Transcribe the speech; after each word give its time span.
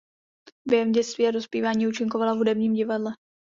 Během 0.67 0.91
dětství 0.91 1.27
a 1.27 1.31
dospívání 1.31 1.87
účinkovala 1.87 2.33
v 2.33 2.37
hudebním 2.37 2.73
divadle. 2.73 3.11